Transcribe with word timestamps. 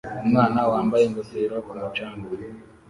umwana 0.25 0.59
wambaye 0.71 1.03
ingofero 1.05 1.55
ku 1.67 1.73
mucanga 1.79 2.27